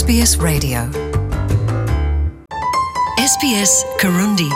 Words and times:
SBS 0.00 0.38
Radio. 0.38 0.80
SBS 3.34 3.84
Karundi. 4.00 4.48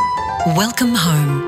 Welcome 0.57 0.95
home. 0.96 1.42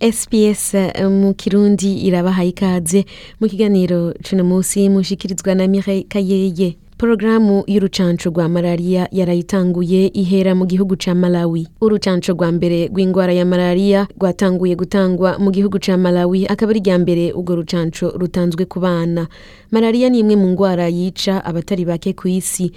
SPS 0.00 0.74
eh, 0.74 1.08
mu 1.08 1.34
kirundi 1.34 2.06
irabahaye 2.06 2.48
ikaze 2.48 3.04
mu 3.40 3.48
kiganiro 3.48 4.12
cuno 4.22 4.44
munsi 4.44 4.88
mushikirizwa 4.88 5.54
na 5.54 5.66
Mireille 5.66 6.04
Kayeye 6.08 6.76
porogaramu 6.98 7.64
y'urucanco 7.66 8.28
rwa 8.30 8.48
malariya 8.48 9.08
yarayitanguye 9.12 10.06
ihera 10.14 10.54
mu 10.54 10.66
gihugu 10.66 10.96
ca 10.96 11.14
Malawi. 11.14 11.66
Urucanco 11.80 12.32
rwa 12.32 12.52
mbere 12.52 12.86
rw'ingwara 12.88 13.32
ya 13.32 13.44
malariya 13.44 14.06
rwatanguye 14.18 14.76
gutangwa 14.76 15.38
mu 15.38 15.50
gihugu 15.50 15.78
ca 15.78 15.96
Malawi 15.98 16.46
akaba 16.46 16.70
ari 16.70 16.80
rya 16.80 16.98
mbere 16.98 17.32
urwo 17.32 17.54
rucanco 17.56 18.14
rutanzwe 18.14 18.64
ku 18.70 18.80
bana. 18.80 19.26
Malariya 19.70 20.08
ni 20.08 20.18
imwe 20.22 20.36
mu 20.36 20.48
ngwara 20.54 20.88
yica 20.88 21.44
abatari 21.44 21.84
bake 21.84 22.12
ku 22.14 22.28
isi. 22.28 22.70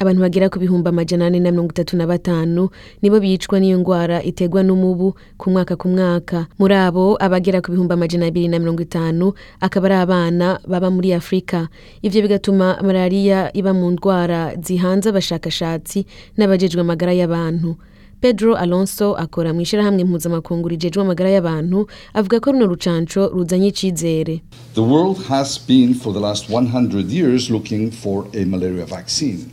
Abantu 0.00 0.20
bagera 0.24 0.48
ku 0.48 0.56
bihumbi 0.58 0.88
amajana 0.88 1.26
ane 1.28 1.40
na 1.40 1.50
mirongo 1.52 1.70
itatu 1.76 1.92
na 1.96 2.06
batanu 2.08 2.68
nibo 3.02 3.20
bicwa 3.20 3.60
n'iyo 3.60 3.78
ngwara 3.84 4.22
iterwa 4.24 4.62
n'umubu 4.64 5.12
ku 5.36 5.50
mwaka 5.52 5.76
ku 5.76 5.88
mwaka. 5.92 6.46
Muri 6.58 6.74
abo 6.74 7.20
abagera 7.20 7.60
ku 7.60 7.68
bihumbi 7.72 7.92
amajana 7.92 8.26
abiri 8.32 8.48
na 8.48 8.58
mirongo 8.58 8.80
itanu 8.82 9.32
akaba 9.60 9.86
ari 9.92 9.96
abana 10.00 10.56
baba 10.64 10.88
muri 10.90 11.12
afurika 11.12 11.68
ivyo 12.02 12.22
bigatuma 12.24 12.80
malariya 12.82 13.52
iba 13.52 13.76
mu 13.76 13.90
ndwara 13.92 14.56
zihanze 14.56 15.08
abashakashatsi 15.12 16.06
n'abajejwe 16.40 16.80
amagara 16.80 17.12
y'abantu. 17.12 17.76
Pedro 18.20 18.56
alonso 18.56 19.16
akora 19.16 19.52
mu 19.52 19.60
ishirahamwe 19.60 20.04
mpuzamakungu 20.04 20.68
rijejwe 20.68 21.00
amagara 21.04 21.28
y'abantu 21.30 21.88
avuga 22.16 22.40
ko 22.40 22.52
runo 22.52 22.66
rucanco 22.72 23.28
ruzanye 23.32 23.68
icizere 23.72 24.40
The 24.76 24.84
world 24.84 25.24
has 25.28 25.56
been 25.60 25.92
for 25.92 26.12
the 26.12 26.20
last 26.20 26.48
100 26.48 27.08
years 27.12 27.48
looking 27.50 27.90
for 27.92 28.24
a 28.36 28.44
malaria 28.44 28.84
vaccine. 28.84 29.44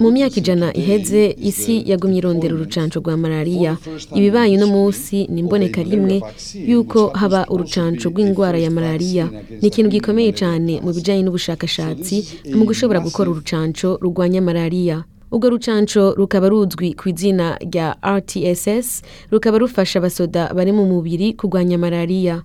Mu 0.00 0.10
myaka 0.10 0.36
ijana 0.40 0.72
iheze 0.74 1.30
is 1.30 1.58
isi 1.58 1.82
yagumye 1.90 2.18
irondera 2.18 2.54
urucanco 2.54 2.98
rwa 3.00 3.16
malariya. 3.16 3.76
Ibibaye 4.14 4.56
uno 4.56 4.66
munsi 4.66 5.26
ni 5.30 5.40
imboneka 5.40 5.82
rimwe 5.82 6.22
yuko 6.66 7.08
haba 7.14 7.46
urucanco 7.50 8.10
the 8.10 8.62
ya 8.62 8.70
malariya. 8.70 9.30
Ni 9.62 9.68
ikintu 9.68 9.90
gikomeye 9.90 10.32
cyane 10.32 10.80
mu 10.80 10.92
bijanye 10.92 11.22
n'ubushakashatsi 11.22 12.50
mu 12.54 12.64
gushobora 12.66 13.00
gukora 13.00 13.30
urucanco 13.30 13.98
rurwanya 14.02 14.42
malariya. 14.42 15.04
Urwo 15.30 15.50
rucanco 15.50 16.14
rukaba 16.16 16.48
ruzwi 16.48 16.94
ku 16.94 17.08
izina 17.08 17.58
rya 17.60 17.94
rtss 18.02 19.02
rukaba 19.30 19.58
rufasha 19.58 19.98
abasoda 19.98 20.50
bari 20.54 20.72
mu 20.72 20.84
mubiri 20.86 21.34
kurwanya 21.34 21.78
malariya. 21.78 22.42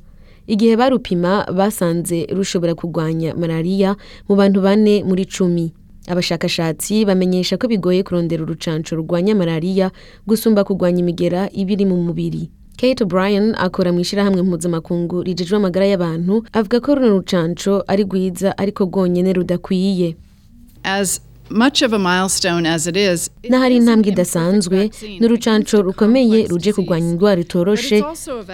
Igihe 0.48 0.76
barupima 0.78 1.48
basanze 1.50 2.28
rushobora 2.30 2.76
kurwanya 2.76 3.34
malariya 3.36 3.96
mu 4.30 4.36
bantu 4.36 4.62
bane 4.62 5.04
muri 5.04 5.26
cumi. 5.26 5.74
Abashakashatsi 6.08 7.06
bamenyesha 7.06 7.58
ko 7.58 7.68
bigoye 7.68 8.04
kurondera 8.04 8.44
urucanco 8.44 8.96
rurwanya 8.96 9.36
malariya 9.36 9.92
gusumba 10.28 10.64
kurwanya 10.64 11.00
imigera 11.00 11.50
iba 11.54 11.72
iri 11.72 11.86
mu 11.86 11.98
mubiri. 12.04 12.50
Kate 12.78 13.04
o'brien 13.04 13.54
akora 13.58 13.92
mu 13.94 14.00
ishyirahamwe 14.02 14.42
mpuzamakungu 14.42 15.24
rijejwe 15.24 15.58
amagara 15.58 15.86
y'abantu 15.86 16.44
avuga 16.54 16.80
ko 16.82 16.96
runo 16.96 17.10
rucanco 17.22 17.84
ari 17.88 18.04
rwiza 18.04 18.58
ariko 18.58 18.84
rwonyene 18.90 19.34
rudakwiye. 19.34 20.16
Much 21.54 21.82
of 21.84 21.94
a 21.94 22.00
milestone 22.00 22.66
as 22.66 22.88
it 22.88 22.98
is, 22.98 23.30
it 23.44 23.52
n'ahari 23.52 23.76
intambwe 23.76 24.10
idasanzwe 24.12 24.90
ni 25.20 25.26
urucanco 25.26 25.82
rukomeye 25.82 26.48
ruje 26.48 26.74
kurwanya 26.74 27.10
indwara 27.12 27.42
itoroshe. 27.42 28.04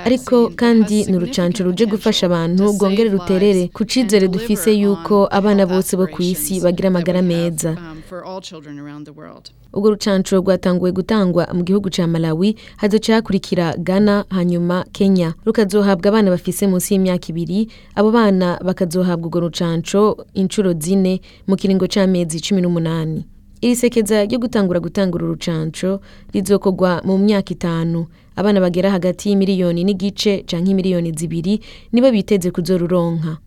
Ariko 0.05 0.50
kandi 0.55 1.05
ni 1.05 1.17
urucanco 1.17 1.64
ruje 1.64 1.86
gufasha 1.86 2.25
abantu 2.25 2.64
rwongere 2.73 3.09
ruterere 3.09 3.67
ku 3.73 3.86
cizere 3.86 4.27
dufise 4.27 4.73
yuko 4.73 5.27
abana 5.31 5.66
bose 5.66 5.97
bo 5.97 6.08
ku 6.08 6.22
isi 6.23 6.59
bagira 6.59 6.88
amagara 6.89 7.22
meza. 7.22 7.70
um, 7.72 7.98
for 8.09 8.23
all 8.25 8.41
children 8.41 8.79
around 8.79 9.05
the 9.05 9.11
world. 9.13 9.52
urwo 9.73 9.89
rucanco 9.89 10.35
rwatanguwe 10.35 10.91
gutangwa 10.91 11.47
mu 11.53 11.63
gihugu 11.63 11.89
ca 11.89 12.07
malawi 12.07 12.55
hazoca 12.77 13.13
hakurikira 13.13 13.73
ghana 13.77 14.25
hanyuma 14.30 14.86
kenya. 14.92 15.33
Rukazohabwa 15.45 16.09
abana 16.09 16.31
bafise 16.31 16.67
munsi 16.67 16.93
y'imyaka 16.93 17.27
ibiri 17.30 17.69
abo 17.95 18.11
bana 18.11 18.59
bakazohabwa 18.65 19.27
urwo 19.27 19.39
rucanco 19.39 20.25
inshuro 20.33 20.73
zine 20.73 21.21
mu 21.48 21.55
kiringo 21.55 21.87
c'amezi 21.87 22.39
cumi 22.42 22.61
n'umunani. 22.61 23.25
Iri 23.61 23.75
sekeza 23.75 24.25
ryo 24.25 24.39
gutangura 24.39 24.80
gutanga 24.80 25.15
uru 25.15 25.27
rucanco 25.27 25.99
rizokorwa 26.33 27.02
mu 27.05 27.17
myaka 27.17 27.52
itanu. 27.53 28.08
Abana 28.36 28.61
bagera 28.61 28.89
hagati 28.92 29.30
y'imiliyoni 29.30 29.83
n'igice 29.83 30.43
canke 30.48 30.71
imiliyoni 30.71 31.11
zibiri 31.11 31.59
nibo 31.92 32.11
biteze 32.11 32.52
kuzoruronka. 32.52 33.37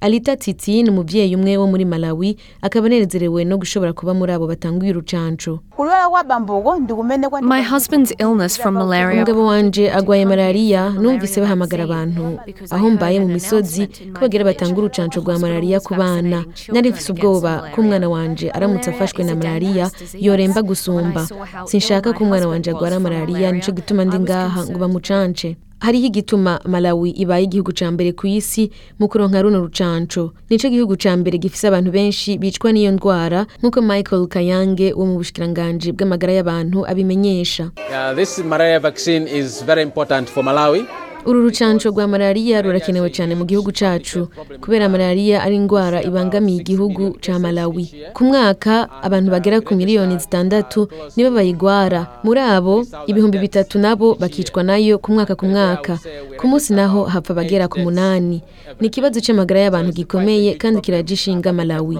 Alita 0.00 0.36
Titi 0.36 0.82
ni 0.82 0.90
umuvyeyi 0.90 1.34
umwe 1.36 1.56
wo 1.56 1.66
muri 1.66 1.84
Malawi 1.84 2.36
akaba 2.62 2.86
anezerewe 2.86 3.44
no 3.44 3.58
gushobora 3.58 3.92
kuba 3.92 4.14
muri 4.14 4.32
abo 4.32 4.46
batanguye 4.46 4.90
urucanco. 4.92 5.58
Kulwala 5.76 6.08
kwa 6.08 6.24
bambogo 6.24 6.76
ndikumenekwa 6.78 7.42
My 7.42 7.62
husband's 7.62 8.14
illness 8.18 8.56
from 8.60 8.74
malaria 8.74 9.14
umugabo 9.14 9.46
wanje 9.46 9.90
agwaye 9.92 10.24
malariya 10.26 10.90
numvise 10.90 11.40
bahamagara 11.40 11.84
abantu. 11.84 12.38
Aho 12.70 12.90
mbaye 12.90 13.20
mu 13.20 13.28
misozi 13.28 13.86
ko 14.14 14.20
bagira 14.20 14.44
batanga 14.44 14.78
urucanco 14.78 15.20
rwa 15.20 15.38
malariya 15.38 15.80
ku 15.80 15.94
bana. 15.94 16.44
Nari 16.72 16.90
mfise 16.90 17.12
ubwoba 17.12 17.70
ko 17.74 17.80
umwana 17.80 18.08
wanje 18.08 18.50
aramutse 18.50 18.90
afashwe 18.90 19.24
na 19.24 19.34
malariya 19.34 19.90
yoremba 20.14 20.62
gusumba. 20.62 21.26
Sinshaka 21.66 22.12
ko 22.12 22.24
umwana 22.24 22.46
wanje 22.48 22.70
agwara 22.70 23.00
malariya 23.00 23.52
nico 23.52 23.72
gituma 23.72 24.04
ndi 24.04 24.18
ngaha 24.18 24.66
ngo 24.70 24.78
bamucance. 24.78 25.56
Hariho 25.80 26.06
igituma 26.06 26.60
malawi 26.64 27.10
ibaye 27.10 27.44
igihugu 27.44 27.72
ca 27.72 27.90
mbere 27.90 28.12
ku 28.12 28.26
isi 28.26 28.70
mu 28.98 29.08
kuronka 29.08 29.42
runo 29.42 29.60
rucanco 29.60 30.32
nico 30.50 30.68
gihugu 30.68 30.96
ca 30.96 31.16
mbere 31.16 31.38
gifise 31.38 31.68
abantu 31.68 31.90
benshi 31.90 32.38
bicwa 32.38 32.72
n'iyo 32.72 32.92
ndwara 32.92 33.46
nk'uko 33.62 33.82
michael 33.82 34.26
kayange 34.26 34.92
wo 34.92 35.06
mu 35.06 35.14
bushikiranganji 35.18 35.92
bw'amagara 35.92 36.32
y'abantu 36.32 36.86
abimenyesha 36.86 37.70
Uh, 37.88 38.14
this 38.14 38.38
malaria 38.38 38.78
vaccine 38.80 39.26
is 39.28 39.62
very 39.64 39.82
important 39.82 40.28
for 40.28 40.42
Malawi. 40.44 40.84
Uru 41.28 41.42
rucanco 41.42 41.88
rwa 41.92 42.06
malariya 42.08 42.62
rurakenewe 42.62 43.10
cyane 43.12 43.34
mu 43.36 43.44
gihugu 43.44 43.70
cacu 43.72 44.28
kubera 44.60 44.88
malariya 44.88 45.42
ari 45.44 45.56
indwara 45.60 46.00
ibangamiye 46.02 46.58
igihugu 46.64 47.04
ca 47.20 47.36
malawi. 47.38 47.84
Ku 48.16 48.24
mwaka 48.24 48.88
abantu 49.02 49.28
bagera 49.30 49.60
ku 49.60 49.74
miliyoni 49.76 50.16
zitandatu 50.18 50.88
nibo 51.16 51.30
bayigwara. 51.36 52.06
Muri 52.24 52.40
abo 52.40 52.84
ibihumbi 53.06 53.38
bitatu 53.38 53.76
nabo 53.78 54.14
bakicwa 54.16 54.62
na 54.64 54.76
yo 54.80 54.96
ku 54.98 55.12
mwaka 55.12 55.34
ku 55.36 55.44
mwaka. 55.46 55.98
Ku 56.40 56.44
munsi 56.48 56.72
naho 56.72 57.04
hapfa 57.04 57.32
abagera 57.36 57.68
ku 57.68 57.78
munani. 57.84 58.40
Ni 58.80 58.86
ikibazo 58.88 59.20
c'amagara 59.20 59.60
y'abantu 59.68 59.92
gikomeye 59.92 60.54
kandi 60.56 60.80
kiragishinga 60.80 61.52
malawi. 61.52 61.98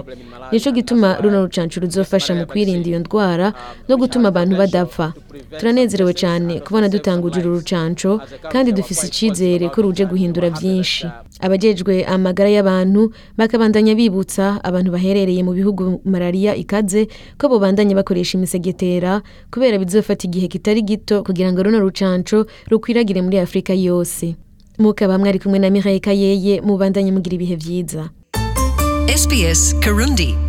Nico 0.51 0.71
gituma 0.73 1.21
runo 1.21 1.45
rucanco 1.45 1.77
ruzofasha 1.79 2.33
mu 2.35 2.45
kwirinda 2.49 2.89
iyo 2.89 2.99
ndwara 3.05 3.53
no 3.87 3.93
gutuma 3.97 4.27
abantu 4.33 4.57
badapfa 4.57 5.13
turanezerewe 5.59 6.13
cyane 6.17 6.59
kubona 6.65 6.89
dutanguje 6.89 7.39
uru 7.39 7.61
rucanco 7.61 8.21
kandi 8.51 8.71
dufise 8.73 9.05
icizere 9.19 9.67
ko 9.69 9.81
ruje 9.83 10.05
guhindura 10.07 10.47
byinshi. 10.49 11.07
Abajejwe 11.43 12.05
amagara 12.07 12.49
y'abantu 12.49 13.11
bakabandanya 13.37 13.95
bibutsa 13.95 14.63
abantu 14.63 14.91
baherereye 14.95 15.43
mu 15.43 15.51
bihugu 15.51 15.99
malariya 16.07 16.55
ikaze 16.55 17.07
ko 17.37 17.51
bobandanya 17.51 17.95
bakoresha 17.99 18.37
imisegetera 18.39 19.19
kubera 19.51 19.75
bizofata 19.77 20.23
igihe 20.27 20.47
kitari 20.47 20.81
gito 20.81 21.23
kugira 21.27 21.51
ngo 21.51 21.63
runo 21.63 21.79
rucanco 21.83 22.47
rukwiragire 22.71 23.19
muri 23.21 23.39
afurika 23.43 23.73
yose. 23.75 24.35
Mukaba 24.79 25.19
mwari 25.19 25.39
kumwe 25.39 25.59
na 25.59 25.67
Mireille 25.69 25.99
Kayeye 25.99 26.61
mubandanye 26.63 27.11
mugira 27.11 27.35
ibihe 27.35 27.55
vyiza 27.59 28.09
SBS 29.11 29.75
Karundi. 29.83 30.48